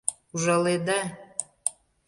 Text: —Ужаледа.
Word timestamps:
—Ужаледа. 0.33 0.99